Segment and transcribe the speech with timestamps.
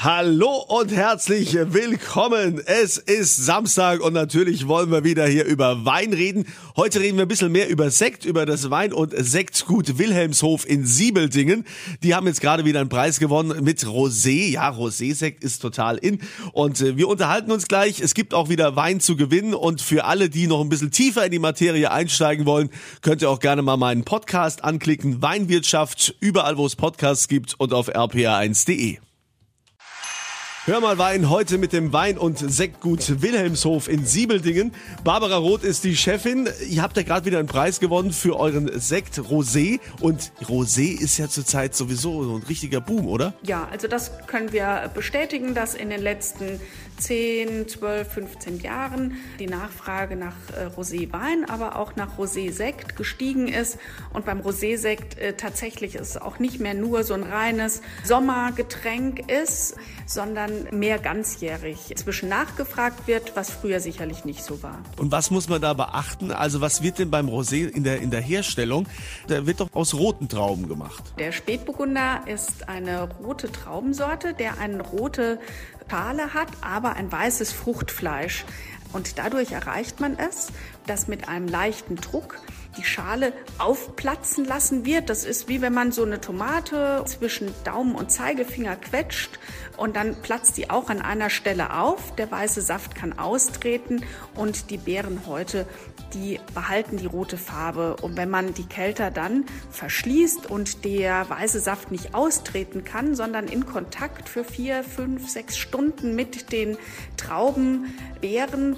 [0.00, 2.62] Hallo und herzlich willkommen.
[2.64, 6.46] Es ist Samstag und natürlich wollen wir wieder hier über Wein reden.
[6.76, 10.86] Heute reden wir ein bisschen mehr über Sekt, über das Wein- und Sektgut Wilhelmshof in
[10.86, 11.64] Siebeldingen.
[12.04, 14.50] Die haben jetzt gerade wieder einen Preis gewonnen mit Rosé.
[14.50, 16.20] Ja, Rosé-Sekt ist total in.
[16.52, 17.98] Und äh, wir unterhalten uns gleich.
[17.98, 19.52] Es gibt auch wieder Wein zu gewinnen.
[19.52, 22.70] Und für alle, die noch ein bisschen tiefer in die Materie einsteigen wollen,
[23.02, 25.22] könnt ihr auch gerne mal meinen Podcast anklicken.
[25.22, 28.98] Weinwirtschaft, überall wo es Podcasts gibt und auf rpa1.de.
[30.68, 34.74] Hör mal Wein heute mit dem Wein- und Sektgut Wilhelmshof in Siebeldingen.
[35.02, 36.46] Barbara Roth ist die Chefin.
[36.68, 39.80] Ihr habt ja gerade wieder einen Preis gewonnen für euren Sekt Rosé.
[40.02, 43.32] Und Rosé ist ja zurzeit sowieso ein richtiger Boom, oder?
[43.44, 46.60] Ja, also das können wir bestätigen, dass in den letzten
[46.98, 53.78] 10, 12, 15 Jahren die Nachfrage nach äh, Roséwein, aber auch nach Rosé-Sekt gestiegen ist.
[54.12, 59.76] Und beim Rosé-Sekt äh, tatsächlich es auch nicht mehr nur so ein reines Sommergetränk ist,
[60.06, 64.82] sondern mehr ganzjährig zwischen nachgefragt wird, was früher sicherlich nicht so war.
[64.96, 66.32] Und was muss man da beachten?
[66.32, 68.86] Also was wird denn beim Rosé in der, in der Herstellung?
[69.28, 71.12] Der wird doch aus roten Trauben gemacht.
[71.18, 75.38] Der Spätburgunder ist eine rote Traubensorte, der eine rote
[75.90, 78.44] Schale hat, aber ein weißes Fruchtfleisch.
[78.92, 80.48] Und dadurch erreicht man es,
[80.86, 82.40] dass mit einem leichten Druck
[82.76, 85.10] die Schale aufplatzen lassen wird.
[85.10, 89.38] Das ist wie wenn man so eine Tomate zwischen Daumen und Zeigefinger quetscht
[89.76, 92.14] und dann platzt die auch an einer Stelle auf.
[92.16, 95.66] Der weiße Saft kann austreten und die Beeren heute,
[96.14, 97.96] die behalten die rote Farbe.
[98.02, 103.46] Und wenn man die Kälter dann verschließt und der weiße Saft nicht austreten kann, sondern
[103.46, 106.76] in Kontakt für vier, fünf, sechs Stunden mit den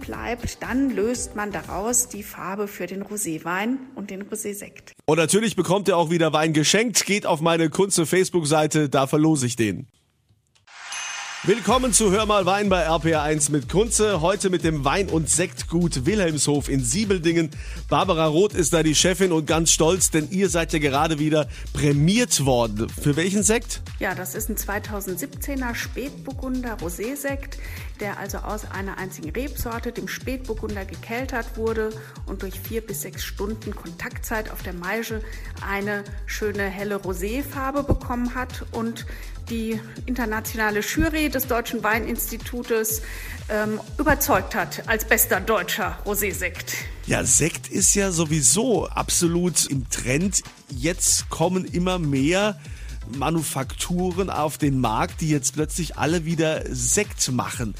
[0.00, 4.92] Bleibt, dann löst man daraus die Farbe für den Roséwein und den Rosé-Sekt.
[5.06, 7.04] Und natürlich bekommt ihr auch wieder Wein geschenkt.
[7.06, 9.86] Geht auf meine Kunze Facebook-Seite, da verlose ich den.
[11.46, 14.22] Willkommen zu Hör mal Wein bei RPR1 mit Kunze.
[14.22, 17.50] Heute mit dem Wein- und Sektgut Wilhelmshof in Siebeldingen.
[17.90, 21.46] Barbara Roth ist da die Chefin und ganz stolz, denn ihr seid ja gerade wieder
[21.74, 22.88] prämiert worden.
[22.88, 23.82] Für welchen Sekt?
[24.00, 27.58] Ja, das ist ein 2017er Spätburgunder Rosé-Sekt,
[28.00, 31.90] der also aus einer einzigen Rebsorte, dem Spätburgunder, gekeltert wurde
[32.24, 35.20] und durch vier bis sechs Stunden Kontaktzeit auf der Maische
[35.60, 39.04] eine schöne helle Roséfarbe bekommen hat und
[39.50, 43.02] die internationale Jury des Deutschen Weininstitutes
[43.48, 46.74] ähm, überzeugt hat als bester deutscher Rosé-Sekt.
[47.06, 50.42] Ja, Sekt ist ja sowieso absolut im Trend.
[50.70, 52.58] Jetzt kommen immer mehr
[53.18, 57.74] Manufakturen auf den Markt, die jetzt plötzlich alle wieder Sekt machen.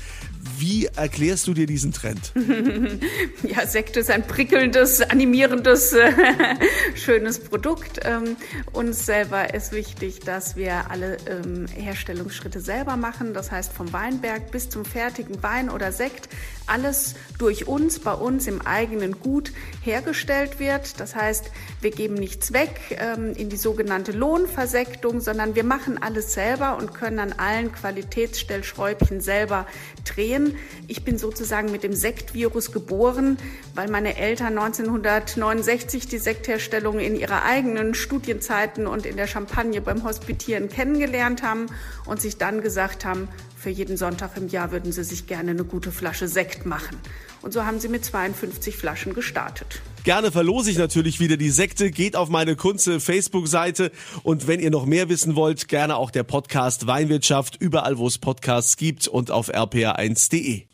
[0.59, 2.33] Wie erklärst du dir diesen Trend?
[3.43, 6.13] ja, Sekt ist ein prickelndes, animierendes, äh,
[6.95, 8.01] schönes Produkt.
[8.05, 8.37] Ähm,
[8.73, 13.35] uns selber ist wichtig, dass wir alle ähm, Herstellungsschritte selber machen.
[13.35, 16.29] Das heißt, vom Weinberg bis zum fertigen Wein oder Sekt
[16.67, 19.53] alles durch uns, bei uns im eigenen Gut
[19.83, 21.01] hergestellt wird.
[21.01, 26.33] Das heißt, wir geben nichts weg ähm, in die sogenannte Lohnversektung, sondern wir machen alles
[26.33, 29.67] selber und können an allen Qualitätsstellschräubchen selber
[30.05, 30.57] drehen.
[30.89, 33.37] Ich bin sozusagen mit dem Sektvirus geboren,
[33.75, 40.05] weil meine Eltern 1969 die Sektherstellung in ihrer eigenen Studienzeiten und in der Champagne beim
[40.05, 41.67] Hospitieren kennengelernt haben
[42.07, 43.29] und sich dann gesagt haben,
[43.65, 46.99] für jeden Sonntag im Jahr würden sie sich gerne eine gute Flasche Sekt machen.
[47.41, 49.81] Und so haben sie mit 52 Flaschen gestartet.
[50.05, 51.91] Gerne verlose ich natürlich wieder die Sekte.
[51.91, 53.91] Geht auf meine Kunze Facebook-Seite.
[54.23, 58.19] Und wenn ihr noch mehr wissen wollt, gerne auch der Podcast Weinwirtschaft, überall wo es
[58.19, 60.65] Podcasts gibt und auf rpa1.de.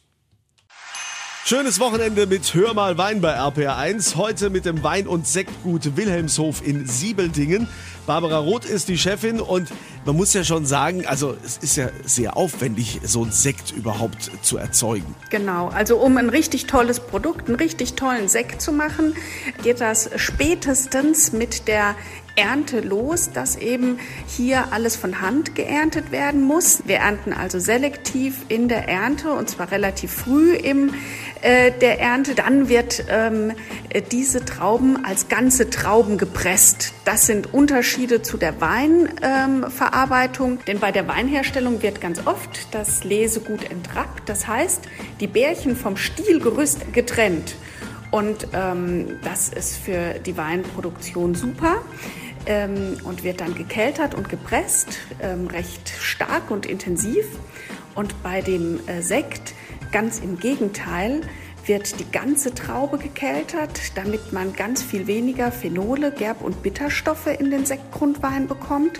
[1.44, 4.16] Schönes Wochenende mit Hör mal Wein bei RPR1.
[4.16, 7.66] Heute mit dem Wein- und Sektgut Wilhelmshof in Siebeldingen.
[8.06, 9.68] Barbara Roth ist die Chefin und
[10.04, 14.30] man muss ja schon sagen, also es ist ja sehr aufwendig, so ein Sekt überhaupt
[14.42, 15.14] zu erzeugen.
[15.30, 19.14] Genau, also um ein richtig tolles Produkt, einen richtig tollen Sekt zu machen,
[19.62, 21.94] geht das spätestens mit der
[22.40, 26.82] Ernte los, dass eben hier alles von Hand geerntet werden muss.
[26.86, 30.94] Wir ernten also selektiv in der Ernte und zwar relativ früh im
[31.42, 32.34] äh, der Ernte.
[32.34, 33.52] Dann wird ähm,
[34.10, 36.94] diese Trauben als ganze Trauben gepresst.
[37.04, 43.04] Das sind Unterschiede zu der Weinverarbeitung, ähm, denn bei der Weinherstellung wird ganz oft das
[43.04, 44.28] Lesegut entrappt.
[44.28, 44.82] Das heißt,
[45.20, 47.54] die Bärchen vom Stielgerüst getrennt.
[48.10, 51.76] Und ähm, das ist für die Weinproduktion super
[52.50, 57.24] ähm, und wird dann gekeltert und gepresst, ähm, recht stark und intensiv.
[57.94, 59.54] Und bei dem äh, Sekt
[59.92, 61.20] ganz im Gegenteil
[61.66, 67.52] wird die ganze Traube gekeltert, damit man ganz viel weniger Phenole, Gerb- und Bitterstoffe in
[67.52, 68.98] den Sektgrundwein bekommt.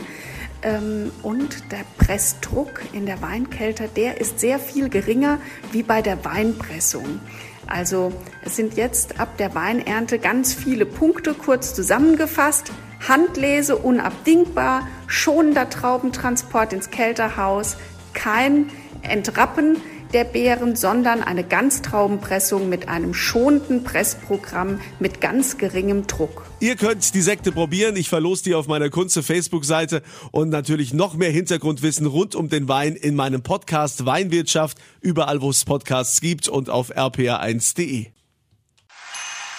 [0.63, 5.41] Ähm, und der Pressdruck in der Weinkelter, der ist sehr viel geringer
[5.73, 7.21] wie bei der Weinpressung.
[7.67, 8.13] Also
[8.45, 12.71] es sind jetzt ab der Weinernte ganz viele Punkte kurz zusammengefasst.
[13.09, 17.77] Handlese unabdingbar, schonender Traubentransport ins Kälterhaus,
[18.13, 18.71] kein
[19.03, 19.79] Entrappen
[20.13, 26.45] der Beeren, sondern eine Ganztraubenpressung mit einem schonenden Pressprogramm mit ganz geringem Druck.
[26.61, 27.97] Ihr könnt die Sekte probieren.
[27.97, 30.03] Ich verlose die auf meiner Kunze Facebook-Seite
[30.33, 35.51] und natürlich noch mehr Hintergrundwissen rund um den Wein in meinem Podcast Weinwirtschaft, überall wo
[35.51, 38.07] es Podcasts gibt und auf rpa1.de.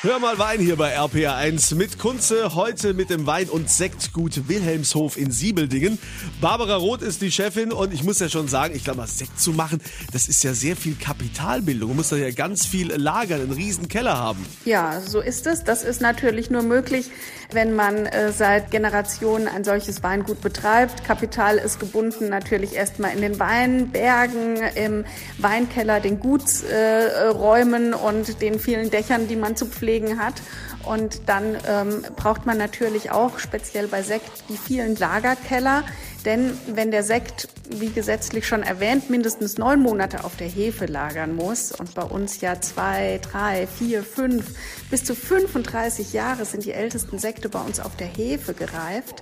[0.03, 5.15] Hör mal Wein hier bei RPA1 mit Kunze, heute mit dem Wein- und Sektgut Wilhelmshof
[5.15, 5.99] in Siebeldingen.
[6.41, 9.51] Barbara Roth ist die Chefin und ich muss ja schon sagen, ich glaube, Sekt zu
[9.51, 9.79] machen,
[10.11, 11.89] das ist ja sehr viel Kapitalbildung.
[11.89, 14.43] Man muss da ja ganz viel lagern, einen riesen Keller haben.
[14.65, 15.63] Ja, so ist es.
[15.63, 17.11] Das ist natürlich nur möglich,
[17.51, 21.03] wenn man äh, seit Generationen ein solches Weingut betreibt.
[21.03, 25.05] Kapital ist gebunden natürlich erstmal in den Weinbergen, im
[25.37, 30.35] Weinkeller, den Gutsräumen äh, und den vielen Dächern, die man zu pflegen Kollegen hat.
[30.83, 35.83] Und dann ähm, braucht man natürlich auch speziell bei Sekt die vielen Lagerkeller.
[36.25, 41.35] Denn wenn der Sekt, wie gesetzlich schon erwähnt, mindestens neun Monate auf der Hefe lagern
[41.35, 44.55] muss und bei uns ja zwei, drei, vier, fünf,
[44.89, 49.21] bis zu 35 Jahre sind die ältesten Sekte bei uns auf der Hefe gereift,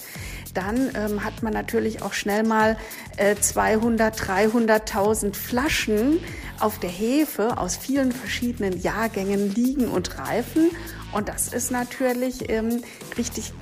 [0.54, 2.78] dann ähm, hat man natürlich auch schnell mal
[3.18, 6.20] äh, 200, 300.000 Flaschen
[6.60, 10.72] auf der Hefe aus vielen verschiedenen Jahrgängen liegen und reifen.
[11.12, 12.84] Und das ist natürlich ähm,
[13.18, 13.54] richtig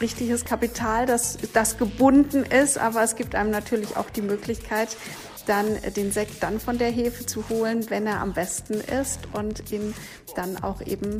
[0.00, 4.96] richtiges Kapital, das, das gebunden ist, aber es gibt einem natürlich auch die Möglichkeit,
[5.46, 9.70] dann den Sekt dann von der Hefe zu holen, wenn er am besten ist und
[9.72, 9.94] ihn
[10.34, 11.18] dann auch eben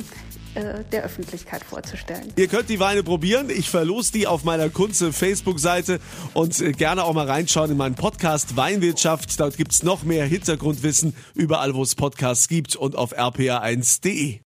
[0.55, 2.31] äh, der Öffentlichkeit vorzustellen.
[2.35, 3.49] Ihr könnt die Weine probieren.
[3.49, 5.99] Ich verlose die auf meiner Kunze Facebook-Seite
[6.33, 9.39] und äh, gerne auch mal reinschauen in meinen Podcast Weinwirtschaft.
[9.39, 14.39] Dort gibt es noch mehr Hintergrundwissen überall, wo es Podcasts gibt und auf rpa1.de.